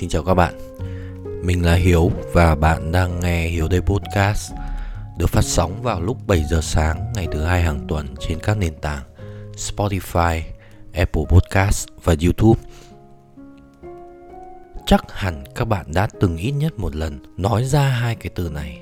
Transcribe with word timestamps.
Xin 0.00 0.08
chào 0.08 0.22
các 0.22 0.34
bạn. 0.34 0.54
Mình 1.44 1.64
là 1.64 1.74
Hiếu 1.74 2.10
và 2.32 2.54
bạn 2.54 2.92
đang 2.92 3.20
nghe 3.20 3.48
Hiếu 3.48 3.68
Day 3.70 3.80
Podcast 3.80 4.52
Được 5.18 5.26
phát 5.26 5.44
sóng 5.44 5.82
vào 5.82 6.00
lúc 6.00 6.16
7 6.26 6.44
giờ 6.50 6.60
sáng 6.62 7.12
ngày 7.14 7.28
thứ 7.32 7.42
hai 7.42 7.62
hàng 7.62 7.80
tuần 7.88 8.06
trên 8.20 8.38
các 8.40 8.56
nền 8.58 8.74
tảng 8.74 9.02
Spotify, 9.52 10.40
Apple 10.92 11.22
Podcast 11.28 11.88
và 12.04 12.14
YouTube. 12.22 12.60
Chắc 14.86 15.04
hẳn 15.12 15.44
các 15.54 15.64
bạn 15.64 15.86
đã 15.94 16.08
từng 16.20 16.36
ít 16.36 16.52
nhất 16.52 16.78
một 16.78 16.96
lần 16.96 17.18
nói 17.36 17.64
ra 17.64 17.82
hai 17.82 18.14
cái 18.14 18.30
từ 18.34 18.50
này 18.50 18.78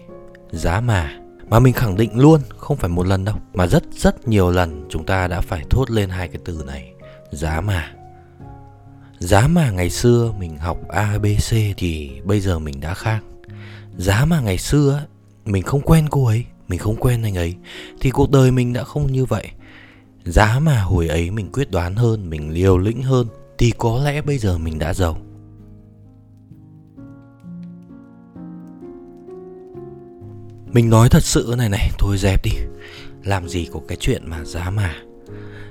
Giá 0.50 0.80
mà. 0.80 1.18
Mà 1.50 1.58
mình 1.58 1.72
khẳng 1.72 1.96
định 1.96 2.18
luôn 2.18 2.40
không 2.56 2.76
phải 2.76 2.90
một 2.90 3.06
lần 3.06 3.24
đâu 3.24 3.36
Mà 3.54 3.66
rất 3.66 3.82
rất 3.92 4.28
nhiều 4.28 4.50
lần 4.50 4.86
chúng 4.88 5.06
ta 5.06 5.28
đã 5.28 5.40
phải 5.40 5.64
thốt 5.70 5.90
lên 5.90 6.10
hai 6.10 6.28
cái 6.28 6.40
từ 6.44 6.62
này 6.66 6.92
Giá 7.30 7.60
mà. 7.60 7.97
Giá 9.18 9.46
mà 9.46 9.70
ngày 9.70 9.90
xưa 9.90 10.32
mình 10.38 10.56
học 10.56 10.88
ABC 10.88 11.54
thì 11.76 12.20
bây 12.24 12.40
giờ 12.40 12.58
mình 12.58 12.80
đã 12.80 12.94
khác. 12.94 13.20
Giá 13.96 14.24
mà 14.24 14.40
ngày 14.40 14.58
xưa 14.58 15.06
mình 15.44 15.62
không 15.62 15.80
quen 15.80 16.06
cô 16.10 16.26
ấy, 16.26 16.44
mình 16.68 16.78
không 16.78 16.96
quen 16.96 17.22
anh 17.22 17.36
ấy 17.36 17.54
thì 18.00 18.10
cuộc 18.10 18.30
đời 18.30 18.50
mình 18.50 18.72
đã 18.72 18.84
không 18.84 19.12
như 19.12 19.24
vậy. 19.24 19.48
Giá 20.24 20.58
mà 20.58 20.80
hồi 20.80 21.08
ấy 21.08 21.30
mình 21.30 21.52
quyết 21.52 21.70
đoán 21.70 21.96
hơn, 21.96 22.30
mình 22.30 22.50
liều 22.50 22.78
lĩnh 22.78 23.02
hơn 23.02 23.26
thì 23.58 23.72
có 23.78 24.00
lẽ 24.04 24.22
bây 24.22 24.38
giờ 24.38 24.58
mình 24.58 24.78
đã 24.78 24.94
giàu. 24.94 25.18
Mình 30.72 30.90
nói 30.90 31.08
thật 31.08 31.24
sự 31.24 31.54
này 31.58 31.68
này, 31.68 31.90
thôi 31.98 32.16
dẹp 32.18 32.42
đi. 32.44 32.50
Làm 33.24 33.48
gì 33.48 33.68
có 33.72 33.80
cái 33.88 33.96
chuyện 34.00 34.30
mà 34.30 34.44
giá 34.44 34.70
mà. 34.70 34.94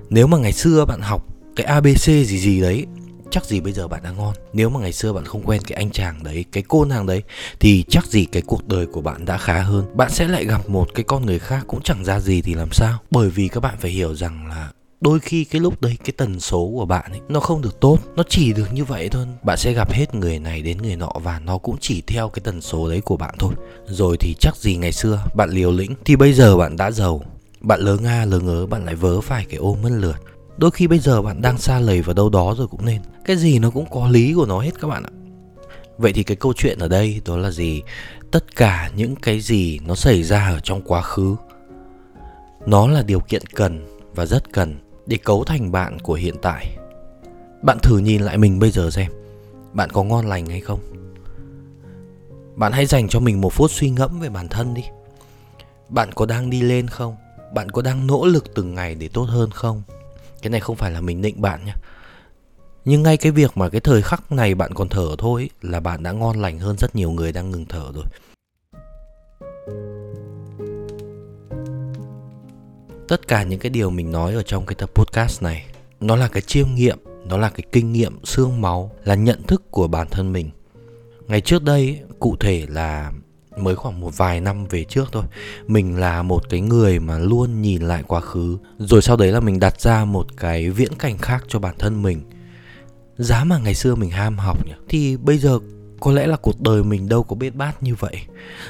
Nếu 0.09 0.27
mà 0.27 0.37
ngày 0.37 0.53
xưa 0.53 0.85
bạn 0.85 1.01
học 1.01 1.23
cái 1.55 1.65
ABC 1.65 2.05
gì 2.05 2.39
gì 2.39 2.61
đấy 2.61 2.85
chắc 3.31 3.45
gì 3.45 3.59
bây 3.59 3.73
giờ 3.73 3.87
bạn 3.87 4.03
đã 4.03 4.11
ngon. 4.11 4.33
Nếu 4.53 4.69
mà 4.69 4.79
ngày 4.79 4.93
xưa 4.93 5.13
bạn 5.13 5.25
không 5.25 5.43
quen 5.43 5.61
cái 5.67 5.75
anh 5.75 5.91
chàng 5.91 6.23
đấy, 6.23 6.45
cái 6.51 6.63
cô 6.67 6.85
nàng 6.85 7.05
đấy, 7.05 7.23
thì 7.59 7.83
chắc 7.89 8.05
gì 8.05 8.25
cái 8.25 8.41
cuộc 8.41 8.67
đời 8.67 8.85
của 8.85 9.01
bạn 9.01 9.25
đã 9.25 9.37
khá 9.37 9.61
hơn. 9.61 9.85
Bạn 9.93 10.11
sẽ 10.11 10.27
lại 10.27 10.45
gặp 10.45 10.69
một 10.69 10.87
cái 10.95 11.03
con 11.03 11.25
người 11.25 11.39
khác 11.39 11.63
cũng 11.67 11.81
chẳng 11.81 12.05
ra 12.05 12.19
gì 12.19 12.41
thì 12.41 12.53
làm 12.53 12.69
sao? 12.71 12.97
Bởi 13.11 13.29
vì 13.29 13.47
các 13.47 13.59
bạn 13.59 13.75
phải 13.79 13.91
hiểu 13.91 14.15
rằng 14.15 14.47
là 14.47 14.71
đôi 15.01 15.19
khi 15.19 15.43
cái 15.43 15.61
lúc 15.61 15.81
đấy, 15.81 15.97
cái 16.03 16.13
tần 16.17 16.39
số 16.39 16.71
của 16.75 16.85
bạn 16.85 17.11
ấy, 17.11 17.21
nó 17.29 17.39
không 17.39 17.61
được 17.61 17.79
tốt. 17.79 17.99
Nó 18.15 18.23
chỉ 18.29 18.53
được 18.53 18.73
như 18.73 18.83
vậy 18.83 19.09
thôi. 19.09 19.25
Bạn 19.43 19.57
sẽ 19.57 19.73
gặp 19.73 19.91
hết 19.91 20.15
người 20.15 20.39
này 20.39 20.61
đến 20.61 20.77
người 20.77 20.95
nọ 20.95 21.11
và 21.23 21.39
nó 21.39 21.57
cũng 21.57 21.77
chỉ 21.81 22.01
theo 22.01 22.29
cái 22.29 22.41
tần 22.43 22.61
số 22.61 22.89
đấy 22.89 23.01
của 23.01 23.17
bạn 23.17 23.35
thôi. 23.39 23.53
Rồi 23.87 24.17
thì 24.19 24.35
chắc 24.39 24.55
gì 24.55 24.75
ngày 24.75 24.91
xưa 24.91 25.23
bạn 25.35 25.49
liều 25.49 25.71
lĩnh, 25.71 25.95
thì 26.05 26.15
bây 26.15 26.33
giờ 26.33 26.57
bạn 26.57 26.77
đã 26.77 26.91
giàu. 26.91 27.21
Bạn 27.61 27.79
lớn 27.79 28.03
nga 28.03 28.25
lớn 28.25 28.45
ngớ, 28.45 28.65
bạn 28.65 28.85
lại 28.85 28.95
vớ 28.95 29.21
phải 29.21 29.45
cái 29.45 29.57
ôm 29.57 29.77
mất 29.83 29.91
lượt 29.91 30.15
đôi 30.57 30.71
khi 30.71 30.87
bây 30.87 30.99
giờ 30.99 31.21
bạn 31.21 31.41
đang 31.41 31.57
xa 31.57 31.79
lầy 31.79 32.01
vào 32.01 32.13
đâu 32.13 32.29
đó 32.29 32.55
rồi 32.57 32.67
cũng 32.67 32.85
nên. 32.85 33.01
Cái 33.25 33.37
gì 33.37 33.59
nó 33.59 33.69
cũng 33.69 33.85
có 33.91 34.07
lý 34.07 34.33
của 34.33 34.45
nó 34.45 34.59
hết 34.59 34.71
các 34.81 34.87
bạn 34.87 35.03
ạ. 35.03 35.11
Vậy 35.97 36.13
thì 36.13 36.23
cái 36.23 36.37
câu 36.37 36.53
chuyện 36.53 36.79
ở 36.79 36.87
đây 36.87 37.21
đó 37.25 37.37
là 37.37 37.51
gì? 37.51 37.81
Tất 38.31 38.55
cả 38.55 38.91
những 38.95 39.15
cái 39.15 39.39
gì 39.39 39.79
nó 39.87 39.95
xảy 39.95 40.23
ra 40.23 40.47
ở 40.47 40.59
trong 40.59 40.81
quá 40.81 41.01
khứ, 41.01 41.35
nó 42.65 42.87
là 42.87 43.03
điều 43.03 43.19
kiện 43.19 43.41
cần 43.55 43.85
và 44.15 44.25
rất 44.25 44.53
cần 44.53 44.79
để 45.05 45.17
cấu 45.17 45.43
thành 45.43 45.71
bạn 45.71 45.99
của 45.99 46.13
hiện 46.13 46.35
tại. 46.41 46.77
Bạn 47.61 47.77
thử 47.83 47.97
nhìn 47.97 48.21
lại 48.21 48.37
mình 48.37 48.59
bây 48.59 48.71
giờ 48.71 48.89
xem, 48.89 49.11
bạn 49.73 49.89
có 49.89 50.03
ngon 50.03 50.27
lành 50.27 50.45
hay 50.45 50.59
không? 50.59 50.79
Bạn 52.55 52.71
hãy 52.71 52.85
dành 52.85 53.07
cho 53.07 53.19
mình 53.19 53.41
một 53.41 53.53
phút 53.53 53.71
suy 53.71 53.89
ngẫm 53.89 54.19
về 54.19 54.29
bản 54.29 54.47
thân 54.47 54.73
đi. 54.73 54.83
Bạn 55.89 56.09
có 56.15 56.25
đang 56.25 56.49
đi 56.49 56.61
lên 56.61 56.87
không? 56.87 57.15
Bạn 57.53 57.71
có 57.71 57.81
đang 57.81 58.07
nỗ 58.07 58.25
lực 58.25 58.55
từng 58.55 58.75
ngày 58.75 58.95
để 58.95 59.07
tốt 59.07 59.23
hơn 59.23 59.49
không? 59.51 59.81
Cái 60.41 60.49
này 60.49 60.59
không 60.59 60.75
phải 60.75 60.91
là 60.91 61.01
mình 61.01 61.21
định 61.21 61.41
bạn 61.41 61.65
nhé 61.65 61.73
nhưng 62.89 63.03
ngay 63.03 63.17
cái 63.17 63.31
việc 63.31 63.57
mà 63.57 63.69
cái 63.69 63.81
thời 63.81 64.01
khắc 64.01 64.31
này 64.31 64.55
bạn 64.55 64.73
còn 64.73 64.89
thở 64.89 65.15
thôi 65.17 65.49
là 65.61 65.79
bạn 65.79 66.03
đã 66.03 66.11
ngon 66.11 66.41
lành 66.41 66.59
hơn 66.59 66.77
rất 66.77 66.95
nhiều 66.95 67.11
người 67.11 67.31
đang 67.31 67.51
ngừng 67.51 67.65
thở 67.65 67.91
rồi. 67.95 68.05
Tất 73.07 73.27
cả 73.27 73.43
những 73.43 73.59
cái 73.59 73.69
điều 73.69 73.89
mình 73.89 74.11
nói 74.11 74.33
ở 74.33 74.43
trong 74.43 74.65
cái 74.65 74.75
tập 74.75 74.89
podcast 74.95 75.43
này, 75.43 75.65
nó 75.99 76.15
là 76.15 76.27
cái 76.27 76.41
chiêm 76.41 76.67
nghiệm, 76.75 76.99
nó 77.25 77.37
là 77.37 77.49
cái 77.49 77.63
kinh 77.71 77.93
nghiệm 77.93 78.25
xương 78.25 78.61
máu, 78.61 78.91
là 79.03 79.15
nhận 79.15 79.43
thức 79.43 79.71
của 79.71 79.87
bản 79.87 80.07
thân 80.11 80.33
mình. 80.33 80.49
Ngày 81.27 81.41
trước 81.41 81.63
đây 81.63 81.99
cụ 82.19 82.35
thể 82.39 82.65
là 82.69 83.11
mới 83.57 83.75
khoảng 83.75 83.99
một 83.99 84.17
vài 84.17 84.41
năm 84.41 84.65
về 84.65 84.83
trước 84.83 85.09
thôi. 85.11 85.23
Mình 85.67 85.99
là 85.99 86.23
một 86.23 86.49
cái 86.49 86.61
người 86.61 86.99
mà 86.99 87.19
luôn 87.19 87.61
nhìn 87.61 87.81
lại 87.81 88.03
quá 88.07 88.21
khứ. 88.21 88.57
Rồi 88.77 89.01
sau 89.01 89.17
đấy 89.17 89.31
là 89.31 89.39
mình 89.39 89.59
đặt 89.59 89.81
ra 89.81 90.05
một 90.05 90.37
cái 90.37 90.69
viễn 90.69 90.95
cảnh 90.95 91.17
khác 91.17 91.43
cho 91.47 91.59
bản 91.59 91.75
thân 91.79 92.01
mình. 92.01 92.21
Giá 93.17 93.43
mà 93.43 93.57
ngày 93.57 93.75
xưa 93.75 93.95
mình 93.95 94.09
ham 94.09 94.37
học 94.37 94.65
nhỉ? 94.65 94.73
Thì 94.89 95.17
bây 95.17 95.37
giờ 95.37 95.59
có 95.99 96.11
lẽ 96.11 96.27
là 96.27 96.37
cuộc 96.37 96.61
đời 96.61 96.83
mình 96.83 97.09
đâu 97.09 97.23
có 97.23 97.35
biết 97.35 97.55
bát 97.55 97.83
như 97.83 97.95
vậy. 97.95 98.15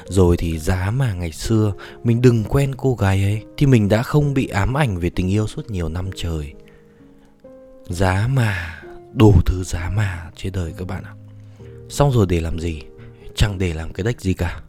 Rồi 0.08 0.36
thì 0.36 0.58
giá 0.58 0.90
mà 0.90 1.12
ngày 1.12 1.32
xưa 1.32 1.72
mình 2.04 2.22
đừng 2.22 2.44
quen 2.44 2.74
cô 2.76 2.94
gái 2.94 3.22
ấy, 3.22 3.42
thì 3.56 3.66
mình 3.66 3.88
đã 3.88 4.02
không 4.02 4.34
bị 4.34 4.46
ám 4.46 4.76
ảnh 4.76 4.98
về 4.98 5.10
tình 5.10 5.30
yêu 5.30 5.46
suốt 5.46 5.70
nhiều 5.70 5.88
năm 5.88 6.10
trời. 6.16 6.52
Giá 7.88 8.28
mà, 8.32 8.82
đủ 9.14 9.34
thứ 9.46 9.64
giá 9.64 9.90
mà 9.96 10.30
trên 10.36 10.52
đời 10.52 10.74
các 10.76 10.86
bạn 10.86 11.02
ạ. 11.04 11.12
Xong 11.88 12.12
rồi 12.12 12.26
để 12.28 12.40
làm 12.40 12.58
gì? 12.58 12.82
Chẳng 13.34 13.58
để 13.58 13.74
làm 13.74 13.92
cái 13.92 14.04
đách 14.04 14.20
gì 14.20 14.34
cả 14.34 14.60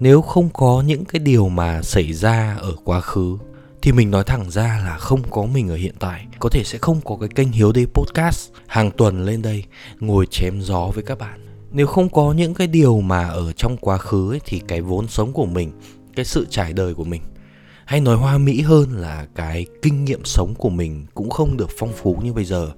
nếu 0.00 0.22
không 0.22 0.48
có 0.52 0.82
những 0.86 1.04
cái 1.04 1.20
điều 1.20 1.48
mà 1.48 1.82
xảy 1.82 2.12
ra 2.12 2.56
ở 2.60 2.74
quá 2.84 3.00
khứ 3.00 3.38
thì 3.82 3.92
mình 3.92 4.10
nói 4.10 4.24
thẳng 4.24 4.50
ra 4.50 4.82
là 4.84 4.98
không 4.98 5.22
có 5.30 5.46
mình 5.46 5.68
ở 5.68 5.76
hiện 5.76 5.94
tại. 5.98 6.26
Có 6.38 6.48
thể 6.48 6.64
sẽ 6.64 6.78
không 6.78 7.00
có 7.04 7.16
cái 7.20 7.28
kênh 7.28 7.52
hiếu 7.52 7.72
đây 7.72 7.86
podcast 7.86 8.50
hàng 8.66 8.90
tuần 8.90 9.24
lên 9.24 9.42
đây 9.42 9.64
ngồi 10.00 10.26
chém 10.26 10.60
gió 10.60 10.90
với 10.94 11.02
các 11.02 11.18
bạn. 11.18 11.40
Nếu 11.72 11.86
không 11.86 12.08
có 12.08 12.32
những 12.32 12.54
cái 12.54 12.66
điều 12.66 13.00
mà 13.00 13.28
ở 13.28 13.52
trong 13.52 13.76
quá 13.76 13.98
khứ 13.98 14.32
ấy, 14.32 14.40
thì 14.44 14.60
cái 14.68 14.80
vốn 14.80 15.08
sống 15.08 15.32
của 15.32 15.46
mình 15.46 15.72
cái 16.16 16.24
sự 16.24 16.46
trải 16.50 16.72
đời 16.72 16.94
của 16.94 17.04
mình 17.04 17.22
hay 17.84 18.00
nói 18.00 18.16
hoa 18.16 18.38
mỹ 18.38 18.60
hơn 18.60 18.92
là 18.92 19.26
cái 19.34 19.66
kinh 19.82 20.04
nghiệm 20.04 20.24
sống 20.24 20.54
của 20.54 20.70
mình 20.70 21.06
cũng 21.14 21.30
không 21.30 21.56
được 21.56 21.70
phong 21.78 21.92
phú 21.92 22.20
như 22.24 22.32
bây 22.32 22.44
giờ 22.44 22.72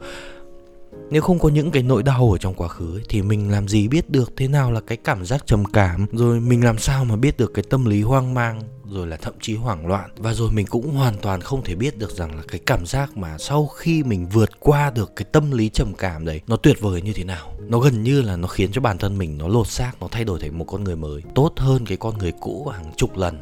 nếu 1.12 1.22
không 1.22 1.38
có 1.38 1.48
những 1.48 1.70
cái 1.70 1.82
nỗi 1.82 2.02
đau 2.02 2.32
ở 2.32 2.38
trong 2.38 2.54
quá 2.54 2.68
khứ 2.68 2.96
ấy, 2.96 3.02
thì 3.08 3.22
mình 3.22 3.50
làm 3.50 3.68
gì 3.68 3.88
biết 3.88 4.10
được 4.10 4.32
thế 4.36 4.48
nào 4.48 4.72
là 4.72 4.80
cái 4.80 4.98
cảm 5.04 5.24
giác 5.26 5.46
trầm 5.46 5.64
cảm 5.64 6.06
rồi 6.12 6.40
mình 6.40 6.64
làm 6.64 6.78
sao 6.78 7.04
mà 7.04 7.16
biết 7.16 7.36
được 7.36 7.54
cái 7.54 7.64
tâm 7.70 7.84
lý 7.84 8.02
hoang 8.02 8.34
mang 8.34 8.62
rồi 8.86 9.06
là 9.06 9.16
thậm 9.16 9.34
chí 9.40 9.56
hoảng 9.56 9.86
loạn. 9.86 10.10
Và 10.16 10.34
rồi 10.34 10.50
mình 10.52 10.66
cũng 10.66 10.90
hoàn 10.90 11.14
toàn 11.22 11.40
không 11.40 11.64
thể 11.64 11.74
biết 11.74 11.98
được 11.98 12.10
rằng 12.10 12.36
là 12.36 12.42
cái 12.48 12.60
cảm 12.66 12.86
giác 12.86 13.16
mà 13.16 13.38
sau 13.38 13.66
khi 13.66 14.02
mình 14.02 14.26
vượt 14.28 14.60
qua 14.60 14.90
được 14.90 15.12
cái 15.16 15.24
tâm 15.32 15.50
lý 15.50 15.68
trầm 15.68 15.94
cảm 15.94 16.24
đấy 16.24 16.40
nó 16.46 16.56
tuyệt 16.56 16.80
vời 16.80 17.02
như 17.02 17.12
thế 17.12 17.24
nào. 17.24 17.52
Nó 17.68 17.78
gần 17.78 18.02
như 18.02 18.22
là 18.22 18.36
nó 18.36 18.48
khiến 18.48 18.72
cho 18.72 18.80
bản 18.80 18.98
thân 18.98 19.18
mình 19.18 19.38
nó 19.38 19.48
lột 19.48 19.68
xác 19.68 19.92
nó 20.00 20.08
thay 20.10 20.24
đổi 20.24 20.40
thành 20.40 20.58
một 20.58 20.64
con 20.64 20.84
người 20.84 20.96
mới 20.96 21.22
tốt 21.34 21.52
hơn 21.56 21.86
cái 21.86 21.96
con 21.96 22.18
người 22.18 22.32
cũ 22.40 22.68
hàng 22.68 22.92
chục 22.96 23.16
lần. 23.16 23.38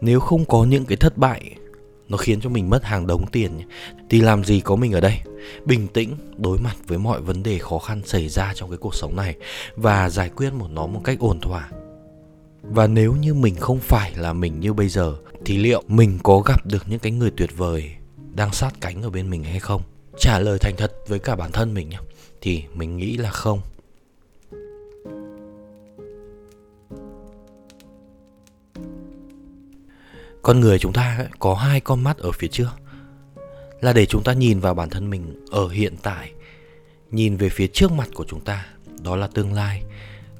Nếu 0.00 0.20
không 0.20 0.44
có 0.44 0.64
những 0.64 0.84
cái 0.84 0.96
thất 0.96 1.18
bại 1.18 1.54
nó 2.08 2.16
khiến 2.16 2.40
cho 2.40 2.50
mình 2.50 2.70
mất 2.70 2.84
hàng 2.84 3.06
đống 3.06 3.24
tiền 3.32 3.50
thì 4.10 4.20
làm 4.20 4.44
gì 4.44 4.60
có 4.60 4.76
mình 4.76 4.92
ở 4.92 5.00
đây? 5.00 5.18
Bình 5.64 5.88
tĩnh 5.88 6.16
đối 6.36 6.58
mặt 6.58 6.76
với 6.86 6.98
mọi 6.98 7.20
vấn 7.20 7.42
đề 7.42 7.58
khó 7.58 7.78
khăn 7.78 8.02
xảy 8.06 8.28
ra 8.28 8.52
trong 8.54 8.70
cái 8.70 8.78
cuộc 8.78 8.94
sống 8.94 9.16
này 9.16 9.36
và 9.76 10.10
giải 10.10 10.30
quyết 10.36 10.50
một 10.50 10.70
nó 10.70 10.86
một 10.86 11.00
cách 11.04 11.18
ổn 11.20 11.40
thỏa. 11.40 11.68
Và 12.62 12.86
nếu 12.86 13.16
như 13.16 13.34
mình 13.34 13.54
không 13.54 13.78
phải 13.78 14.12
là 14.16 14.32
mình 14.32 14.60
như 14.60 14.72
bây 14.72 14.88
giờ 14.88 15.16
thì 15.44 15.56
liệu 15.56 15.82
mình 15.88 16.18
có 16.22 16.40
gặp 16.40 16.66
được 16.66 16.82
những 16.88 16.98
cái 16.98 17.12
người 17.12 17.30
tuyệt 17.36 17.50
vời 17.56 17.90
đang 18.34 18.52
sát 18.52 18.74
cánh 18.80 19.02
ở 19.02 19.10
bên 19.10 19.30
mình 19.30 19.44
hay 19.44 19.60
không? 19.60 19.82
Trả 20.18 20.38
lời 20.38 20.58
thành 20.58 20.74
thật 20.76 20.92
với 21.08 21.18
cả 21.18 21.36
bản 21.36 21.52
thân 21.52 21.74
mình 21.74 21.88
nhé, 21.88 21.98
thì 22.40 22.64
mình 22.74 22.96
nghĩ 22.96 23.16
là 23.16 23.30
không. 23.30 23.60
Con 30.42 30.60
người 30.60 30.78
chúng 30.78 30.92
ta 30.92 31.26
có 31.38 31.54
hai 31.54 31.80
con 31.80 32.04
mắt 32.04 32.18
ở 32.18 32.32
phía 32.32 32.48
trước. 32.48 32.70
Là 33.80 33.92
để 33.92 34.06
chúng 34.06 34.22
ta 34.22 34.32
nhìn 34.32 34.60
vào 34.60 34.74
bản 34.74 34.90
thân 34.90 35.10
mình 35.10 35.44
ở 35.50 35.68
hiện 35.68 35.94
tại 36.02 36.32
nhìn 37.10 37.36
về 37.36 37.48
phía 37.48 37.66
trước 37.66 37.92
mặt 37.92 38.08
của 38.14 38.24
chúng 38.28 38.40
ta 38.40 38.66
đó 39.02 39.16
là 39.16 39.26
tương 39.26 39.52
lai. 39.52 39.82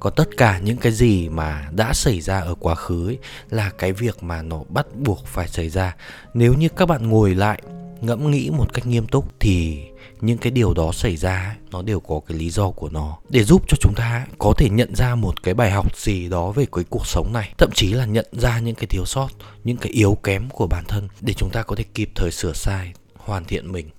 Còn 0.00 0.12
tất 0.16 0.28
cả 0.36 0.58
những 0.58 0.76
cái 0.76 0.92
gì 0.92 1.28
mà 1.28 1.68
đã 1.72 1.92
xảy 1.92 2.20
ra 2.20 2.40
ở 2.40 2.54
quá 2.54 2.74
khứ 2.74 3.08
ấy, 3.08 3.18
là 3.50 3.70
cái 3.78 3.92
việc 3.92 4.22
mà 4.22 4.42
nó 4.42 4.62
bắt 4.68 4.86
buộc 4.94 5.26
phải 5.26 5.48
xảy 5.48 5.68
ra. 5.68 5.96
Nếu 6.34 6.54
như 6.54 6.68
các 6.68 6.86
bạn 6.86 7.08
ngồi 7.08 7.34
lại 7.34 7.62
ngẫm 8.00 8.30
nghĩ 8.30 8.50
một 8.50 8.74
cách 8.74 8.86
nghiêm 8.86 9.06
túc 9.06 9.40
thì 9.40 9.84
những 10.20 10.38
cái 10.38 10.50
điều 10.50 10.74
đó 10.74 10.92
xảy 10.92 11.16
ra 11.16 11.56
nó 11.70 11.82
đều 11.82 12.00
có 12.00 12.20
cái 12.26 12.38
lý 12.38 12.50
do 12.50 12.70
của 12.70 12.88
nó. 12.88 13.18
Để 13.28 13.44
giúp 13.44 13.62
cho 13.68 13.76
chúng 13.80 13.94
ta 13.96 14.26
có 14.38 14.52
thể 14.56 14.70
nhận 14.70 14.94
ra 14.94 15.14
một 15.14 15.42
cái 15.42 15.54
bài 15.54 15.70
học 15.70 15.96
gì 15.96 16.28
đó 16.28 16.50
về 16.50 16.66
cái 16.72 16.84
cuộc 16.90 17.06
sống 17.06 17.32
này. 17.32 17.54
Thậm 17.58 17.70
chí 17.74 17.92
là 17.92 18.04
nhận 18.04 18.26
ra 18.32 18.58
những 18.58 18.74
cái 18.74 18.86
thiếu 18.86 19.04
sót 19.04 19.28
những 19.64 19.76
cái 19.76 19.92
yếu 19.92 20.14
kém 20.14 20.48
của 20.50 20.66
bản 20.66 20.84
thân 20.88 21.08
để 21.20 21.32
chúng 21.32 21.50
ta 21.50 21.62
có 21.62 21.76
thể 21.76 21.84
kịp 21.94 22.10
thời 22.14 22.30
sửa 22.30 22.52
sai 22.52 22.92
hoàn 23.16 23.44
thiện 23.44 23.72
mình. 23.72 23.90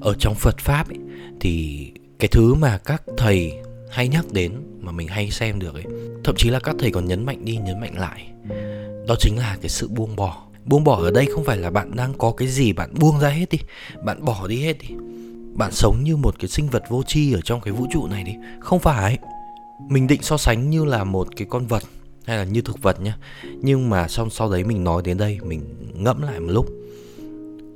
Ở 0.00 0.14
trong 0.18 0.34
Phật 0.34 0.58
pháp 0.58 0.88
ấy, 0.88 0.98
thì 1.40 1.90
cái 2.18 2.28
thứ 2.28 2.54
mà 2.54 2.78
các 2.78 3.02
thầy 3.16 3.52
hay 3.94 4.08
nhắc 4.08 4.24
đến 4.32 4.52
mà 4.80 4.92
mình 4.92 5.08
hay 5.08 5.30
xem 5.30 5.58
được 5.58 5.74
ấy. 5.74 5.84
Thậm 6.24 6.34
chí 6.38 6.50
là 6.50 6.60
các 6.60 6.76
thầy 6.78 6.90
còn 6.90 7.04
nhấn 7.06 7.26
mạnh 7.26 7.44
đi, 7.44 7.56
nhấn 7.56 7.80
mạnh 7.80 7.98
lại. 7.98 8.26
Đó 9.06 9.14
chính 9.20 9.38
là 9.38 9.56
cái 9.60 9.68
sự 9.68 9.88
buông 9.88 10.16
bỏ. 10.16 10.46
Buông 10.64 10.84
bỏ 10.84 11.02
ở 11.02 11.10
đây 11.10 11.26
không 11.26 11.44
phải 11.44 11.56
là 11.56 11.70
bạn 11.70 11.96
đang 11.96 12.14
có 12.18 12.32
cái 12.36 12.48
gì 12.48 12.72
bạn 12.72 12.94
buông 13.00 13.20
ra 13.20 13.28
hết 13.28 13.46
đi, 13.50 13.58
bạn 14.04 14.24
bỏ 14.24 14.46
đi 14.48 14.62
hết 14.62 14.78
đi. 14.78 14.94
Bạn 15.54 15.72
sống 15.72 16.04
như 16.04 16.16
một 16.16 16.34
cái 16.38 16.48
sinh 16.48 16.68
vật 16.68 16.82
vô 16.88 17.02
tri 17.02 17.32
ở 17.32 17.40
trong 17.40 17.60
cái 17.60 17.74
vũ 17.74 17.86
trụ 17.92 18.06
này 18.06 18.22
đi. 18.22 18.32
Không 18.60 18.80
phải. 18.80 19.18
Mình 19.88 20.06
định 20.06 20.22
so 20.22 20.36
sánh 20.36 20.70
như 20.70 20.84
là 20.84 21.04
một 21.04 21.28
cái 21.36 21.46
con 21.50 21.66
vật 21.66 21.82
hay 22.24 22.36
là 22.36 22.44
như 22.44 22.60
thực 22.60 22.82
vật 22.82 23.00
nhá. 23.00 23.16
Nhưng 23.62 23.90
mà 23.90 24.08
xong 24.08 24.30
sau 24.30 24.50
đấy 24.50 24.64
mình 24.64 24.84
nói 24.84 25.02
đến 25.04 25.18
đây, 25.18 25.38
mình 25.42 25.62
ngẫm 25.94 26.22
lại 26.22 26.40
một 26.40 26.52
lúc. 26.52 26.66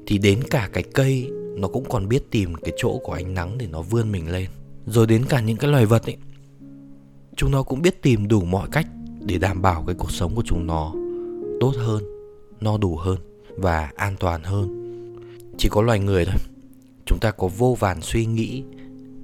Thì 0.07 0.19
đến 0.19 0.43
cả 0.51 0.69
cái 0.73 0.83
cây, 0.83 1.31
nó 1.57 1.69
cũng 1.69 1.85
còn 1.89 2.09
biết 2.09 2.31
tìm 2.31 2.55
cái 2.55 2.73
chỗ 2.77 2.99
của 3.03 3.13
ánh 3.13 3.35
nắng 3.35 3.59
để 3.59 3.67
nó 3.67 3.83
vươn 3.83 4.13
mình 4.13 4.33
lên 4.33 4.49
rồi 4.91 5.07
đến 5.07 5.25
cả 5.29 5.41
những 5.41 5.57
cái 5.57 5.71
loài 5.71 5.87
vật 5.87 6.03
ấy 6.07 6.17
chúng 7.37 7.51
nó 7.51 7.63
cũng 7.63 7.83
biết 7.83 8.03
tìm 8.03 8.29
đủ 8.29 8.41
mọi 8.41 8.69
cách 8.73 8.87
để 9.21 9.39
đảm 9.39 9.63
bảo 9.63 9.85
cái 9.87 9.95
cuộc 9.99 10.11
sống 10.11 10.35
của 10.35 10.43
chúng 10.47 10.67
nó 10.67 10.93
tốt 11.61 11.73
hơn 11.77 12.03
no 12.61 12.79
đủ 12.79 12.97
hơn 12.97 13.19
và 13.57 13.91
an 13.97 14.17
toàn 14.21 14.43
hơn. 14.43 14.69
Chỉ 15.59 15.69
có 15.69 15.83
loài 15.83 15.99
người 15.99 16.25
thôi. 16.25 16.35
Chúng 17.07 17.19
ta 17.19 17.31
có 17.31 17.49
vô 17.49 17.77
vàn 17.81 18.01
suy 18.03 18.27
nghĩ 18.27 18.63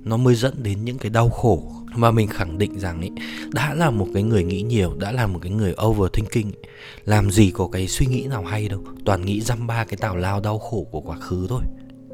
nó 0.05 0.16
mới 0.16 0.34
dẫn 0.34 0.62
đến 0.62 0.84
những 0.84 0.99
cái 0.99 1.11
đau 1.11 1.28
khổ 1.28 1.72
mà 1.96 2.10
mình 2.10 2.28
khẳng 2.28 2.58
định 2.58 2.78
rằng 2.78 3.00
ấy 3.00 3.10
đã 3.52 3.75
là 3.75 3.90
một 3.90 4.06
cái 4.14 4.22
người 4.22 4.44
nghĩ 4.44 4.62
nhiều 4.62 4.94
đã 4.99 5.12
là 5.12 5.26
một 5.26 5.38
cái 5.43 5.52
người 5.52 5.75
overthinking. 5.84 6.49
Ấy, 6.49 6.70
làm 7.05 7.31
gì 7.31 7.50
có 7.50 7.69
cái 7.69 7.88
suy 7.88 8.06
nghĩ 8.06 8.26
nào 8.26 8.44
hay 8.44 8.69
đâu 8.69 8.84
toàn 9.05 9.22
nghĩ 9.22 9.40
dăm 9.40 9.67
ba 9.67 9.84
cái 9.84 9.96
tào 9.96 10.17
lao 10.17 10.40
đau 10.40 10.58
khổ 10.58 10.87
của 10.90 11.00
quá 11.00 11.19
khứ 11.19 11.46
thôi. 11.49 11.62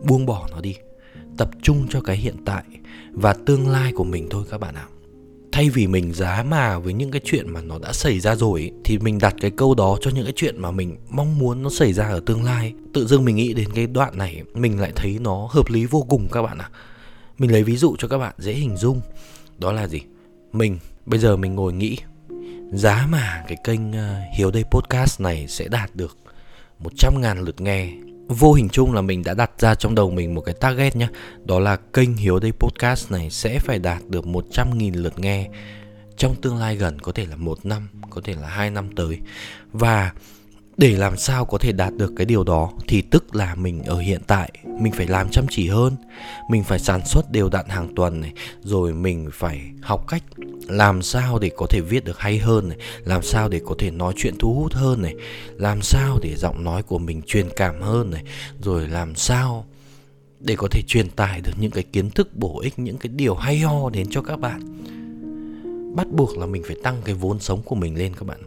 Buông 0.04 0.26
bỏ 0.26 0.48
nó 0.50 0.60
đi. 0.60 0.76
Tập 1.36 1.50
trung 1.62 1.86
cho 1.90 2.00
cái 2.00 2.16
hiện 2.16 2.36
tại 2.44 2.64
và 3.12 3.32
tương 3.32 3.68
lai 3.68 3.92
của 3.92 4.04
mình 4.04 4.26
thôi 4.30 4.44
các 4.50 4.60
bạn 4.60 4.74
ạ. 4.74 4.86
Thay 5.52 5.70
vì 5.70 5.86
mình 5.86 6.12
giá 6.12 6.44
mà 6.48 6.78
với 6.78 6.92
những 6.92 7.10
cái 7.10 7.20
chuyện 7.24 7.50
mà 7.50 7.62
nó 7.62 7.78
đã 7.78 7.92
xảy 7.92 8.20
ra 8.20 8.34
rồi 8.34 8.60
ấy, 8.60 8.72
thì 8.84 8.98
mình 8.98 9.18
đặt 9.18 9.34
cái 9.40 9.50
câu 9.50 9.74
đó 9.74 9.98
cho 10.00 10.10
những 10.10 10.24
cái 10.24 10.32
chuyện 10.36 10.62
mà 10.62 10.70
mình 10.70 10.96
mong 11.10 11.38
muốn 11.38 11.62
nó 11.62 11.70
xảy 11.70 11.92
ra 11.92 12.08
ở 12.08 12.20
tương 12.26 12.44
lai 12.44 12.74
tự 12.94 13.06
dưng 13.06 13.24
mình 13.24 13.36
nghĩ 13.36 13.54
đến 13.54 13.68
cái 13.74 13.86
đoạn 13.86 14.18
này 14.18 14.42
mình 14.54 14.80
lại 14.80 14.92
thấy 14.96 15.18
nó 15.20 15.48
hợp 15.50 15.68
lý 15.68 15.86
vô 15.86 16.06
cùng 16.08 16.28
các 16.32 16.42
bạn 16.42 16.58
ạ. 16.58 16.70
Mình 17.38 17.52
lấy 17.52 17.62
ví 17.62 17.76
dụ 17.76 17.96
cho 17.98 18.08
các 18.08 18.18
bạn 18.18 18.34
dễ 18.38 18.52
hình 18.52 18.76
dung. 18.76 19.00
Đó 19.58 19.72
là 19.72 19.86
gì? 19.86 20.00
Mình 20.52 20.78
bây 21.06 21.18
giờ 21.18 21.36
mình 21.36 21.54
ngồi 21.54 21.72
nghĩ 21.72 21.96
giá 22.72 23.06
mà 23.10 23.44
cái 23.48 23.56
kênh 23.64 23.92
ờ, 23.92 24.14
hiếu 24.36 24.50
đây 24.50 24.64
podcast 24.70 25.20
này 25.20 25.48
sẽ 25.48 25.68
đạt 25.68 25.96
được 25.96 26.16
100.000 26.84 27.44
lượt 27.44 27.60
nghe 27.60 27.92
vô 28.30 28.52
hình 28.52 28.68
chung 28.68 28.92
là 28.92 29.00
mình 29.00 29.22
đã 29.22 29.34
đặt 29.34 29.50
ra 29.58 29.74
trong 29.74 29.94
đầu 29.94 30.10
mình 30.10 30.34
một 30.34 30.40
cái 30.40 30.54
target 30.54 30.96
nhé 30.96 31.08
đó 31.44 31.58
là 31.58 31.76
kênh 31.76 32.16
hiếu 32.16 32.38
đây 32.38 32.52
podcast 32.52 33.12
này 33.12 33.30
sẽ 33.30 33.58
phải 33.58 33.78
đạt 33.78 34.02
được 34.08 34.24
100.000 34.24 35.02
lượt 35.02 35.18
nghe 35.18 35.48
trong 36.20 36.34
tương 36.34 36.56
lai 36.56 36.76
gần, 36.76 36.98
có 37.00 37.12
thể 37.12 37.26
là 37.26 37.36
một 37.36 37.66
năm, 37.66 37.88
có 38.10 38.20
thể 38.24 38.34
là 38.34 38.48
hai 38.48 38.70
năm 38.70 38.88
tới. 38.96 39.18
Và 39.72 40.12
để 40.80 40.96
làm 40.96 41.16
sao 41.16 41.44
có 41.44 41.58
thể 41.58 41.72
đạt 41.72 41.94
được 41.94 42.12
cái 42.16 42.26
điều 42.26 42.44
đó 42.44 42.70
thì 42.88 43.02
tức 43.02 43.34
là 43.34 43.54
mình 43.54 43.82
ở 43.82 43.98
hiện 43.98 44.20
tại, 44.26 44.52
mình 44.80 44.92
phải 44.92 45.06
làm 45.06 45.30
chăm 45.30 45.46
chỉ 45.50 45.68
hơn. 45.68 45.96
Mình 46.50 46.64
phải 46.64 46.78
sản 46.78 47.06
xuất 47.06 47.30
đều 47.30 47.48
đặn 47.48 47.68
hàng 47.68 47.94
tuần 47.94 48.20
này, 48.20 48.32
rồi 48.60 48.92
mình 48.92 49.30
phải 49.32 49.60
học 49.82 50.04
cách 50.08 50.22
làm 50.68 51.02
sao 51.02 51.38
để 51.38 51.50
có 51.56 51.66
thể 51.70 51.80
viết 51.80 52.04
được 52.04 52.18
hay 52.18 52.38
hơn 52.38 52.68
này, 52.68 52.78
làm 53.04 53.22
sao 53.22 53.48
để 53.48 53.60
có 53.66 53.74
thể 53.78 53.90
nói 53.90 54.12
chuyện 54.16 54.34
thu 54.38 54.54
hút 54.54 54.72
hơn 54.74 55.02
này, 55.02 55.14
làm 55.56 55.82
sao 55.82 56.18
để 56.22 56.36
giọng 56.36 56.64
nói 56.64 56.82
của 56.82 56.98
mình 56.98 57.22
truyền 57.26 57.48
cảm 57.56 57.80
hơn 57.80 58.10
này, 58.10 58.22
rồi 58.62 58.88
làm 58.88 59.14
sao 59.14 59.64
để 60.40 60.56
có 60.56 60.68
thể 60.70 60.82
truyền 60.86 61.10
tải 61.10 61.40
được 61.40 61.52
những 61.60 61.70
cái 61.70 61.82
kiến 61.92 62.10
thức 62.10 62.36
bổ 62.36 62.60
ích, 62.60 62.78
những 62.78 62.98
cái 62.98 63.12
điều 63.16 63.34
hay 63.34 63.58
ho 63.58 63.90
đến 63.90 64.06
cho 64.10 64.22
các 64.22 64.40
bạn. 64.40 64.60
Bắt 65.96 66.06
buộc 66.12 66.38
là 66.38 66.46
mình 66.46 66.62
phải 66.66 66.76
tăng 66.82 66.96
cái 67.04 67.14
vốn 67.14 67.40
sống 67.40 67.62
của 67.62 67.74
mình 67.74 67.98
lên 67.98 68.14
các 68.14 68.24
bạn 68.26 68.40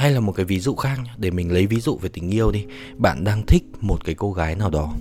hay 0.00 0.10
là 0.10 0.20
một 0.20 0.32
cái 0.32 0.46
ví 0.46 0.60
dụ 0.60 0.74
khác 0.74 0.98
để 1.16 1.30
mình 1.30 1.52
lấy 1.52 1.66
ví 1.66 1.80
dụ 1.80 1.96
về 1.96 2.08
tình 2.08 2.30
yêu 2.30 2.50
đi. 2.50 2.64
Bạn 2.96 3.24
đang 3.24 3.46
thích 3.46 3.64
một 3.80 4.04
cái 4.04 4.14
cô 4.14 4.32
gái 4.32 4.54
nào 4.54 4.70
đó, 4.70 4.94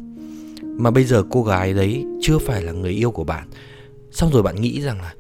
mà 0.61 0.91
bây 0.91 1.03
giờ 1.03 1.23
cô 1.31 1.43
gái 1.43 1.73
đấy 1.73 2.05
chưa 2.21 2.37
phải 2.37 2.61
là 2.61 2.71
người 2.71 2.91
yêu 2.91 3.11
của 3.11 3.23
bạn. 3.23 3.47
Xong 4.11 4.31
rồi 4.31 4.43
bạn 4.43 4.61
nghĩ 4.61 4.81
rằng 4.81 5.01
là 5.01 5.13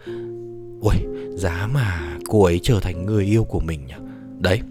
ôi 0.81 0.95
giá 1.35 1.69
mà 1.73 2.17
cô 2.29 2.43
ấy 2.43 2.59
trở 2.63 2.79
thành 2.79 3.05
người 3.05 3.25
yêu 3.25 3.43
của 3.43 3.59
mình 3.59 3.79
nhỉ? 3.87 3.93
Đấy. 4.39 4.61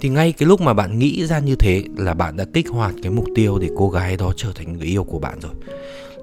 Thì 0.00 0.08
ngay 0.08 0.32
cái 0.32 0.48
lúc 0.48 0.60
mà 0.60 0.74
bạn 0.74 0.98
nghĩ 0.98 1.26
ra 1.26 1.38
như 1.38 1.56
thế 1.56 1.84
là 1.96 2.14
bạn 2.14 2.36
đã 2.36 2.44
kích 2.52 2.68
hoạt 2.68 2.94
cái 3.02 3.12
mục 3.12 3.26
tiêu 3.34 3.58
để 3.58 3.68
cô 3.76 3.90
gái 3.90 4.16
đó 4.16 4.32
trở 4.36 4.52
thành 4.54 4.72
người 4.72 4.86
yêu 4.86 5.04
của 5.04 5.18
bạn 5.18 5.40
rồi. 5.40 5.52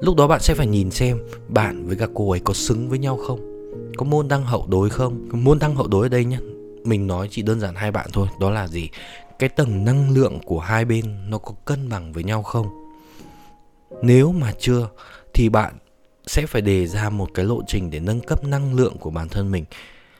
Lúc 0.01 0.15
đó 0.15 0.27
bạn 0.27 0.41
sẽ 0.41 0.53
phải 0.53 0.67
nhìn 0.67 0.91
xem 0.91 1.17
bạn 1.47 1.87
với 1.87 1.95
các 1.95 2.09
cô 2.13 2.31
ấy 2.31 2.39
có 2.39 2.53
xứng 2.53 2.89
với 2.89 2.99
nhau 2.99 3.17
không? 3.17 3.39
Có 3.97 4.05
môn 4.05 4.27
đăng 4.27 4.45
hậu 4.45 4.65
đối 4.69 4.89
không? 4.89 5.27
Môn 5.31 5.59
đăng 5.59 5.75
hậu 5.75 5.87
đối 5.87 6.05
ở 6.05 6.09
đây 6.09 6.25
nhé 6.25 6.37
mình 6.83 7.07
nói 7.07 7.27
chỉ 7.31 7.41
đơn 7.41 7.59
giản 7.59 7.75
hai 7.75 7.91
bạn 7.91 8.07
thôi, 8.13 8.27
đó 8.39 8.49
là 8.49 8.67
gì? 8.67 8.89
Cái 9.39 9.49
tầng 9.49 9.85
năng 9.85 10.11
lượng 10.11 10.39
của 10.45 10.59
hai 10.59 10.85
bên 10.85 11.29
nó 11.29 11.37
có 11.37 11.53
cân 11.65 11.89
bằng 11.89 12.13
với 12.13 12.23
nhau 12.23 12.43
không? 12.43 12.67
Nếu 14.01 14.31
mà 14.31 14.53
chưa, 14.59 14.89
thì 15.33 15.49
bạn 15.49 15.73
sẽ 16.27 16.45
phải 16.45 16.61
đề 16.61 16.87
ra 16.87 17.09
một 17.09 17.29
cái 17.33 17.45
lộ 17.45 17.61
trình 17.67 17.91
để 17.91 17.99
nâng 17.99 18.21
cấp 18.21 18.43
năng 18.43 18.73
lượng 18.73 18.97
của 18.97 19.09
bản 19.09 19.29
thân 19.29 19.51
mình. 19.51 19.65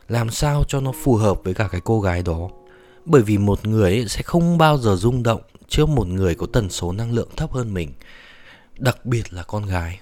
Làm 0.07 0.29
sao 0.29 0.63
cho 0.67 0.81
nó 0.81 0.91
phù 1.03 1.15
hợp 1.15 1.43
với 1.43 1.53
cả 1.53 1.67
cái 1.71 1.81
cô 1.83 2.01
gái 2.01 2.23
đó? 2.23 2.49
Bởi 3.05 3.21
vì 3.21 3.37
một 3.37 3.67
người 3.67 3.91
ấy 3.91 4.07
sẽ 4.07 4.21
không 4.21 4.57
bao 4.57 4.77
giờ 4.77 4.95
rung 4.95 5.23
động 5.23 5.41
trước 5.67 5.89
một 5.89 6.07
người 6.07 6.35
có 6.35 6.47
tần 6.53 6.69
số 6.69 6.91
năng 6.91 7.11
lượng 7.11 7.29
thấp 7.37 7.51
hơn 7.51 7.73
mình, 7.73 7.93
đặc 8.77 9.05
biệt 9.05 9.33
là 9.33 9.43
con 9.43 9.65
gái. 9.65 9.99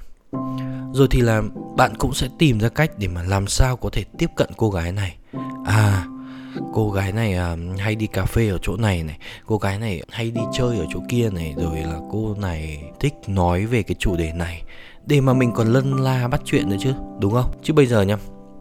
Rồi 0.93 1.07
thì 1.11 1.21
là 1.21 1.41
bạn 1.77 1.95
cũng 1.97 2.13
sẽ 2.13 2.29
tìm 2.39 2.59
ra 2.59 2.69
cách 2.69 2.91
để 2.97 3.07
mà 3.07 3.23
làm 3.23 3.47
sao 3.47 3.77
có 3.77 3.89
thể 3.89 4.03
tiếp 4.17 4.29
cận 4.35 4.49
cô 4.57 4.69
gái 4.69 4.91
này. 4.91 5.17
À 5.65 6.07
cô 6.73 6.91
gái 6.91 7.11
này 7.11 7.35
uh, 7.53 7.79
hay 7.79 7.95
đi 7.95 8.07
cà 8.07 8.25
phê 8.25 8.49
ở 8.49 8.57
chỗ 8.61 8.77
này 8.77 9.03
này. 9.03 9.17
Cô 9.45 9.57
gái 9.57 9.79
này 9.79 10.01
hay 10.09 10.31
đi 10.31 10.41
chơi 10.53 10.77
ở 10.77 10.85
chỗ 10.93 10.99
kia 11.09 11.29
này. 11.29 11.53
Rồi 11.57 11.77
là 11.77 11.99
cô 12.11 12.35
này 12.39 12.83
thích 12.99 13.13
nói 13.27 13.65
về 13.65 13.83
cái 13.83 13.95
chủ 13.99 14.15
đề 14.15 14.31
này. 14.33 14.63
Để 15.05 15.21
mà 15.21 15.33
mình 15.33 15.51
còn 15.51 15.67
lân 15.67 15.93
la 15.93 16.27
bắt 16.27 16.41
chuyện 16.45 16.69
nữa 16.69 16.77
chứ 16.79 16.93
đúng 17.19 17.33
không? 17.33 17.51
Chứ 17.63 17.73
bây 17.73 17.85
giờ 17.85 18.01
nhá 18.01 18.17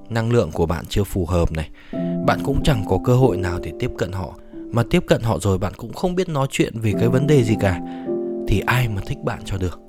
năng 0.09 0.33
lượng 0.33 0.51
của 0.53 0.67
bạn 0.67 0.85
chưa 0.89 1.05
phù 1.05 1.27
hợp 1.27 1.53
này. 1.53 1.71
Bạn 2.27 2.41
cũng 2.45 2.63
chẳng 2.65 2.85
có 2.89 2.99
cơ 3.05 3.15
hội 3.15 3.37
nào 3.37 3.59
để 3.63 3.73
tiếp 3.81 3.91
cận 3.99 4.13
họ. 4.13 4.35
Mà 4.73 4.83
tiếp 4.91 5.05
cận 5.07 5.23
họ 5.23 5.39
rồi 5.39 5.59
bạn 5.59 5.73
cũng 5.77 5.93
không 5.93 6.15
biết 6.15 6.29
nói 6.29 6.47
chuyện 6.51 6.81
về 6.81 6.93
cái 6.99 7.09
vấn 7.09 7.27
đề 7.27 7.45
gì 7.45 7.55
cả. 7.61 7.81
Thì 8.49 8.61
ai 8.67 8.89
mà 8.89 9.03
thích 9.07 9.19
bạn 9.25 9.39
cho 9.45 9.59
được? 9.59 9.81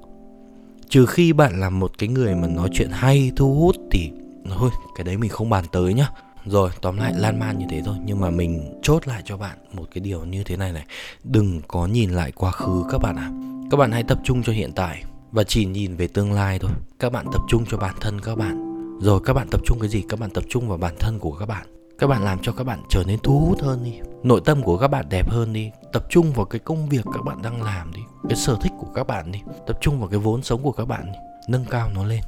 Trừ 0.90 1.06
khi 1.06 1.34
bạn 1.34 1.60
là 1.60 1.70
một 1.70 1.92
cái 1.98 2.10
người 2.10 2.36
mà 2.36 2.48
nói 2.48 2.70
chuyện 2.74 2.90
hay 2.92 3.32
thu 3.36 3.54
hút 3.54 3.76
thì 3.92 4.12
thôi 4.58 4.70
cái 4.96 5.04
đấy 5.04 5.18
mình 5.18 5.30
không 5.30 5.50
bàn 5.50 5.66
tới 5.72 5.94
nhá 5.94 6.10
rồi, 6.50 6.70
tóm 6.82 6.98
lại, 6.98 7.14
lan 7.18 7.40
man 7.40 7.60
như 7.60 7.66
thế 7.70 7.82
thôi. 7.86 7.96
Nhưng 8.06 8.20
mà 8.20 8.30
mình 8.30 8.80
chốt 8.82 9.08
lại 9.08 9.22
cho 9.26 9.38
bạn 9.38 9.58
một 9.74 9.88
cái 9.94 10.02
điều 10.02 10.26
như 10.26 10.44
thế 10.44 10.58
này 10.58 10.72
này. 10.72 10.86
Đừng 11.24 11.62
có 11.68 11.88
nhìn 11.88 12.10
lại 12.10 12.32
quá 12.32 12.52
khứ 12.52 12.84
các 12.92 12.98
bạn 12.98 13.16
ạ. 13.16 13.32
À. 13.32 13.32
các 13.72 13.78
bạn 13.78 13.92
hãy 13.92 14.04
tập 14.04 14.20
trung 14.24 14.44
cho 14.44 14.54
hiện 14.54 14.72
tại 14.76 15.04
và 15.32 15.44
chỉ 15.44 15.66
nhìn 15.66 15.96
về 15.96 16.08
tương 16.08 16.32
lai 16.32 16.60
thôi. 16.60 16.72
Các 17.00 17.12
bạn 17.12 17.26
tập 17.34 17.42
trung 17.48 17.66
cho 17.70 17.78
bản 17.78 17.96
thân 18.02 18.22
các 18.22 18.38
bạn. 18.38 18.68
Rồi, 19.02 19.20
các 19.26 19.34
bạn 19.34 19.48
tập 19.52 19.62
trung 19.66 19.80
cái 19.80 19.90
gì? 19.90 20.04
Các 20.10 20.20
bạn 20.20 20.30
tập 20.30 20.44
trung 20.50 20.68
vào 20.68 20.78
bản 20.78 20.96
thân 21.00 21.20
của 21.20 21.32
các 21.32 21.46
bạn. 21.46 21.68
Các 22.00 22.08
bạn 22.08 22.24
làm 22.24 22.40
cho 22.42 22.52
các 22.52 22.64
bạn 22.64 22.80
trở 22.90 23.04
nên 23.08 23.20
thu 23.24 23.40
hút 23.40 23.62
hơn 23.62 23.84
đi. 23.84 24.00
Nội 24.24 24.42
tâm 24.46 24.64
của 24.64 24.78
các 24.78 24.88
bạn 24.88 25.06
đẹp 25.10 25.30
hơn 25.30 25.54
đi. 25.54 25.72
Tập 25.94 26.06
trung 26.10 26.32
vào 26.32 26.46
cái 26.46 26.60
công 26.60 26.90
việc 26.90 27.06
các 27.14 27.24
bạn 27.26 27.42
đang 27.42 27.64
làm 27.64 27.94
đi. 27.94 28.02
Cái 28.30 28.38
sở 28.38 28.58
thích 28.62 28.72
của 28.80 28.88
các 28.96 29.08
bạn 29.08 29.32
đi. 29.32 29.40
Tập 29.68 29.78
trung 29.82 30.00
vào 30.00 30.10
cái 30.10 30.20
vốn 30.20 30.44
sống 30.44 30.64
của 30.64 30.72
các 30.72 30.86
bạn 30.86 31.06
đi. 31.06 31.18
Nâng 31.48 31.66
cao 31.70 31.90
nó 31.96 32.04
lên. 32.04 32.22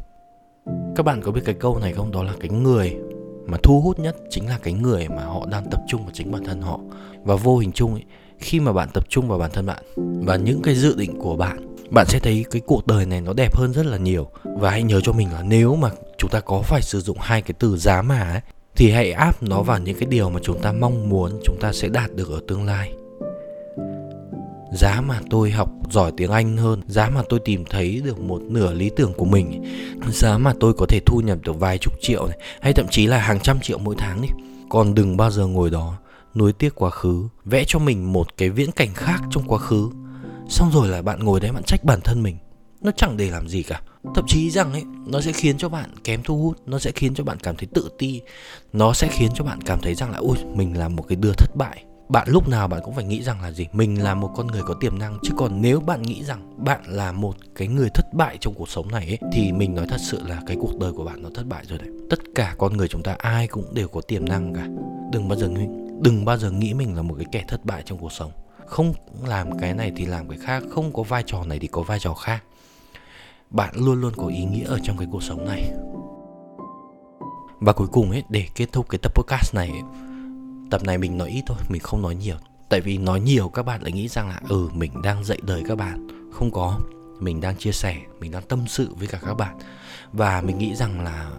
Các 0.95 1.03
bạn 1.03 1.21
có 1.21 1.31
biết 1.31 1.41
cái 1.45 1.55
câu 1.55 1.79
này 1.79 1.93
không? 1.93 2.11
Đó 2.11 2.23
là 2.23 2.33
cái 2.39 2.49
người 2.49 2.97
mà 3.51 3.57
thu 3.63 3.81
hút 3.81 3.99
nhất 3.99 4.17
chính 4.29 4.47
là 4.47 4.57
cái 4.63 4.73
người 4.73 5.07
mà 5.09 5.23
họ 5.23 5.45
đang 5.51 5.69
tập 5.71 5.81
trung 5.87 6.01
vào 6.01 6.11
chính 6.13 6.31
bản 6.31 6.43
thân 6.43 6.61
họ. 6.61 6.79
Và 7.23 7.35
vô 7.35 7.57
hình 7.57 7.71
chung 7.71 7.93
ấy, 7.93 8.03
khi 8.39 8.59
mà 8.59 8.73
bạn 8.73 8.89
tập 8.93 9.09
trung 9.09 9.27
vào 9.27 9.39
bản 9.39 9.51
thân 9.53 9.65
bạn 9.65 9.83
và 10.25 10.35
những 10.35 10.61
cái 10.61 10.75
dự 10.75 10.95
định 10.95 11.19
của 11.19 11.35
bạn 11.35 11.69
bạn 11.89 12.05
sẽ 12.09 12.19
thấy 12.19 12.45
cái 12.51 12.61
cuộc 12.65 12.87
đời 12.87 13.05
này 13.05 13.21
nó 13.21 13.33
đẹp 13.33 13.55
hơn 13.55 13.73
rất 13.73 13.85
là 13.85 13.97
nhiều. 13.97 14.27
Và 14.43 14.71
hãy 14.71 14.83
nhớ 14.83 15.01
cho 15.01 15.13
mình 15.13 15.33
là 15.33 15.43
nếu 15.43 15.75
mà 15.75 15.89
chúng 16.17 16.29
ta 16.29 16.39
có 16.39 16.61
phải 16.61 16.81
sử 16.81 17.01
dụng 17.01 17.17
hai 17.21 17.41
cái 17.41 17.53
từ 17.59 17.77
giá 17.77 18.01
mà 18.01 18.21
ấy, 18.21 18.41
thì 18.75 18.91
hãy 18.91 19.11
áp 19.11 19.43
nó 19.43 19.61
vào 19.61 19.79
những 19.79 19.99
cái 19.99 20.09
điều 20.09 20.29
mà 20.29 20.39
chúng 20.43 20.61
ta 20.61 20.71
mong 20.71 21.09
muốn 21.09 21.39
chúng 21.45 21.57
ta 21.61 21.73
sẽ 21.73 21.87
đạt 21.87 22.15
được 22.15 22.29
ở 22.29 22.39
tương 22.47 22.65
lai 22.65 22.93
giá 24.73 25.01
mà 25.01 25.19
tôi 25.29 25.51
học 25.51 25.69
giỏi 25.89 26.11
tiếng 26.17 26.31
Anh 26.31 26.57
hơn, 26.57 26.81
giá 26.87 27.09
mà 27.09 27.21
tôi 27.29 27.39
tìm 27.45 27.65
thấy 27.69 28.01
được 28.05 28.19
một 28.19 28.41
nửa 28.41 28.73
lý 28.73 28.89
tưởng 28.95 29.13
của 29.13 29.25
mình, 29.25 29.63
giá 30.11 30.37
mà 30.37 30.53
tôi 30.59 30.73
có 30.73 30.85
thể 30.85 30.99
thu 31.05 31.21
nhập 31.21 31.37
được 31.43 31.59
vài 31.59 31.77
chục 31.77 31.93
triệu 32.01 32.27
này, 32.27 32.37
hay 32.61 32.73
thậm 32.73 32.85
chí 32.91 33.07
là 33.07 33.17
hàng 33.17 33.39
trăm 33.39 33.59
triệu 33.59 33.77
mỗi 33.77 33.95
tháng 33.97 34.21
đi. 34.21 34.27
Còn 34.69 34.95
đừng 34.95 35.17
bao 35.17 35.31
giờ 35.31 35.47
ngồi 35.47 35.69
đó 35.69 35.97
nuối 36.35 36.53
tiếc 36.53 36.75
quá 36.75 36.89
khứ, 36.89 37.27
vẽ 37.45 37.63
cho 37.67 37.79
mình 37.79 38.13
một 38.13 38.37
cái 38.37 38.49
viễn 38.49 38.71
cảnh 38.71 38.93
khác 38.93 39.21
trong 39.31 39.43
quá 39.47 39.57
khứ. 39.57 39.89
Xong 40.49 40.71
rồi 40.73 40.87
là 40.87 41.01
bạn 41.01 41.23
ngồi 41.23 41.39
đấy 41.39 41.51
bạn 41.51 41.63
trách 41.63 41.83
bản 41.83 41.99
thân 42.03 42.23
mình. 42.23 42.37
Nó 42.81 42.91
chẳng 42.95 43.17
để 43.17 43.29
làm 43.29 43.47
gì 43.47 43.63
cả. 43.63 43.81
Thậm 44.15 44.25
chí 44.27 44.49
rằng 44.49 44.73
ấy, 44.73 44.83
nó 45.07 45.21
sẽ 45.21 45.31
khiến 45.31 45.57
cho 45.57 45.69
bạn 45.69 45.89
kém 46.03 46.23
thu 46.23 46.37
hút, 46.37 46.57
nó 46.65 46.79
sẽ 46.79 46.91
khiến 46.91 47.13
cho 47.13 47.23
bạn 47.23 47.37
cảm 47.43 47.55
thấy 47.55 47.67
tự 47.73 47.89
ti, 47.97 48.21
nó 48.73 48.93
sẽ 48.93 49.07
khiến 49.11 49.29
cho 49.35 49.43
bạn 49.43 49.61
cảm 49.61 49.79
thấy 49.81 49.95
rằng 49.95 50.11
là 50.11 50.17
ôi 50.17 50.37
mình 50.55 50.77
là 50.77 50.89
một 50.89 51.03
cái 51.07 51.15
đứa 51.15 51.33
thất 51.37 51.55
bại 51.55 51.83
bạn 52.09 52.27
lúc 52.29 52.47
nào 52.47 52.67
bạn 52.67 52.81
cũng 52.83 52.93
phải 52.93 53.03
nghĩ 53.03 53.23
rằng 53.23 53.41
là 53.41 53.51
gì? 53.51 53.67
Mình 53.73 54.03
là 54.03 54.15
một 54.15 54.31
con 54.35 54.47
người 54.47 54.61
có 54.61 54.73
tiềm 54.73 54.99
năng. 54.99 55.17
Chứ 55.23 55.33
còn 55.37 55.61
nếu 55.61 55.79
bạn 55.79 56.01
nghĩ 56.01 56.23
rằng 56.23 56.65
bạn 56.65 56.81
là 56.87 57.11
một 57.11 57.35
cái 57.55 57.67
người 57.67 57.89
thất 57.93 58.13
bại 58.13 58.37
trong 58.39 58.53
cuộc 58.53 58.69
sống 58.69 58.91
này 58.91 59.05
ấy, 59.05 59.29
thì 59.33 59.51
mình 59.51 59.75
nói 59.75 59.85
thật 59.89 59.97
sự 59.99 60.19
là 60.27 60.41
cái 60.47 60.57
cuộc 60.61 60.79
đời 60.79 60.91
của 60.91 61.03
bạn 61.03 61.21
nó 61.21 61.29
thất 61.35 61.47
bại 61.47 61.63
rồi 61.67 61.77
đấy. 61.77 61.89
Tất 62.09 62.19
cả 62.35 62.55
con 62.57 62.77
người 62.77 62.87
chúng 62.87 63.03
ta 63.03 63.15
ai 63.17 63.47
cũng 63.47 63.73
đều 63.73 63.87
có 63.87 64.01
tiềm 64.01 64.25
năng 64.25 64.53
cả. 64.53 64.67
Đừng 65.11 65.27
bao 65.27 65.39
giờ 65.39 65.49
nghĩ 65.49 65.67
đừng 66.01 66.25
bao 66.25 66.37
giờ 66.37 66.51
nghĩ 66.51 66.73
mình 66.73 66.95
là 66.95 67.01
một 67.01 67.15
cái 67.17 67.25
kẻ 67.31 67.43
thất 67.47 67.65
bại 67.65 67.83
trong 67.85 67.97
cuộc 67.97 68.11
sống. 68.11 68.31
Không 68.65 68.93
làm 69.23 69.59
cái 69.59 69.73
này 69.73 69.91
thì 69.95 70.05
làm 70.05 70.29
cái 70.29 70.37
khác. 70.37 70.63
Không 70.69 70.93
có 70.93 71.03
vai 71.03 71.23
trò 71.25 71.43
này 71.43 71.59
thì 71.59 71.67
có 71.67 71.81
vai 71.81 71.99
trò 71.99 72.13
khác. 72.13 72.43
Bạn 73.49 73.73
luôn 73.77 74.01
luôn 74.01 74.13
có 74.17 74.27
ý 74.27 74.43
nghĩa 74.43 74.65
ở 74.65 74.79
trong 74.83 74.97
cái 74.97 75.07
cuộc 75.11 75.23
sống 75.23 75.45
này. 75.45 75.71
Và 77.59 77.73
cuối 77.73 77.87
cùng 77.87 78.11
ấy 78.11 78.23
để 78.29 78.45
kết 78.55 78.71
thúc 78.71 78.89
cái 78.89 78.99
tập 79.03 79.11
podcast 79.15 79.55
này 79.55 79.69
ấy, 79.69 79.81
tập 80.69 80.83
này 80.83 80.97
mình 80.97 81.17
nói 81.17 81.29
ít 81.29 81.43
thôi, 81.47 81.57
mình 81.69 81.81
không 81.81 82.01
nói 82.01 82.15
nhiều. 82.15 82.35
Tại 82.69 82.81
vì 82.81 82.97
nói 82.97 83.19
nhiều 83.19 83.49
các 83.49 83.63
bạn 83.63 83.83
lại 83.83 83.91
nghĩ 83.91 84.07
rằng 84.07 84.29
là 84.29 84.41
ừ 84.49 84.69
mình 84.73 84.91
đang 85.03 85.23
dạy 85.23 85.39
đời 85.43 85.63
các 85.67 85.77
bạn. 85.77 86.07
Không 86.33 86.51
có. 86.51 86.79
Mình 87.19 87.41
đang 87.41 87.55
chia 87.55 87.71
sẻ, 87.71 87.97
mình 88.19 88.31
đang 88.31 88.43
tâm 88.43 88.59
sự 88.67 88.87
với 88.95 89.07
cả 89.07 89.19
các 89.25 89.33
bạn. 89.33 89.57
Và 90.13 90.41
mình 90.41 90.57
nghĩ 90.57 90.75
rằng 90.75 91.03
là 91.03 91.29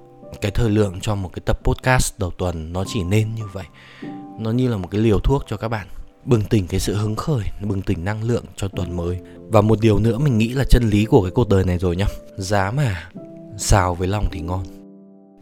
cái 0.40 0.50
thời 0.50 0.70
lượng 0.70 0.98
cho 1.00 1.14
một 1.14 1.30
cái 1.32 1.42
tập 1.46 1.58
podcast 1.64 2.18
đầu 2.18 2.30
tuần 2.30 2.72
nó 2.72 2.84
chỉ 2.86 3.04
nên 3.04 3.34
như 3.34 3.44
vậy. 3.52 3.64
Nó 4.38 4.50
như 4.50 4.68
là 4.68 4.76
một 4.76 4.88
cái 4.90 5.00
liều 5.00 5.18
thuốc 5.18 5.44
cho 5.48 5.56
các 5.56 5.68
bạn 5.68 5.86
bừng 6.24 6.42
tỉnh 6.42 6.66
cái 6.66 6.80
sự 6.80 6.94
hứng 6.94 7.16
khởi, 7.16 7.44
bừng 7.62 7.82
tỉnh 7.82 8.04
năng 8.04 8.22
lượng 8.22 8.44
cho 8.56 8.68
tuần 8.68 8.96
mới. 8.96 9.18
Và 9.48 9.60
một 9.60 9.80
điều 9.80 9.98
nữa 9.98 10.18
mình 10.18 10.38
nghĩ 10.38 10.48
là 10.48 10.64
chân 10.70 10.90
lý 10.90 11.04
của 11.04 11.22
cái 11.22 11.30
cuộc 11.30 11.48
đời 11.48 11.64
này 11.64 11.78
rồi 11.78 11.96
nhá. 11.96 12.06
Giá 12.36 12.70
mà 12.70 13.08
xào 13.58 13.94
với 13.94 14.08
lòng 14.08 14.26
thì 14.32 14.40
ngon. 14.40 14.64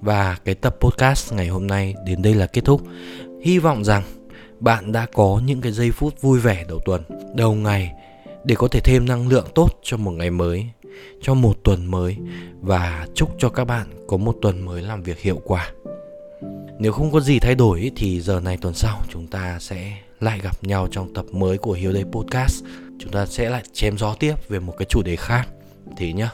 Và 0.01 0.37
cái 0.45 0.55
tập 0.55 0.77
podcast 0.81 1.33
ngày 1.33 1.49
hôm 1.49 1.67
nay 1.67 1.95
đến 2.07 2.23
đây 2.23 2.35
là 2.35 2.47
kết 2.47 2.65
thúc 2.65 2.83
hy 3.43 3.59
vọng 3.59 3.85
rằng 3.85 4.03
bạn 4.61 4.93
đã 4.93 5.07
có 5.13 5.41
những 5.45 5.61
cái 5.61 5.73
giây 5.73 5.91
phút 5.91 6.21
vui 6.21 6.39
vẻ 6.39 6.65
đầu 6.69 6.81
tuần, 6.85 7.03
đầu 7.35 7.55
ngày 7.55 7.93
để 8.45 8.55
có 8.55 8.69
thể 8.69 8.81
thêm 8.81 9.07
năng 9.07 9.29
lượng 9.29 9.47
tốt 9.55 9.69
cho 9.83 9.97
một 9.97 10.11
ngày 10.11 10.31
mới, 10.31 10.67
cho 11.23 11.35
một 11.35 11.57
tuần 11.65 11.91
mới 11.91 12.17
và 12.61 13.07
chúc 13.15 13.31
cho 13.39 13.49
các 13.49 13.65
bạn 13.65 13.87
có 14.07 14.17
một 14.17 14.37
tuần 14.43 14.65
mới 14.65 14.83
làm 14.83 15.03
việc 15.03 15.21
hiệu 15.21 15.41
quả 15.45 15.71
nếu 16.79 16.93
không 16.93 17.13
có 17.13 17.21
gì 17.21 17.39
thay 17.39 17.55
đổi 17.55 17.91
thì 17.97 18.21
giờ 18.21 18.41
này 18.41 18.57
tuần 18.57 18.75
sau 18.75 19.01
chúng 19.09 19.27
ta 19.27 19.59
sẽ 19.61 19.93
lại 20.21 20.41
gặp 20.41 20.65
nhau 20.65 20.89
trong 20.91 21.15
tập 21.15 21.25
mới 21.33 21.59
của 21.59 21.73
Hiếu 21.73 21.93
Day 21.93 22.05
Podcast. 22.05 22.65
Chúng 22.99 23.13
ta 23.13 23.27
sẽ 23.27 23.51
lại 23.51 23.63
chém 23.73 23.99
gió 23.99 24.15
tiếp 24.15 24.35
về 24.49 24.61
một 24.61 24.75
cái 24.79 24.87
chủ 24.87 25.03
đề 25.03 25.17
khác. 25.17 25.49
Thế 25.97 26.13
nhá. 26.13 26.31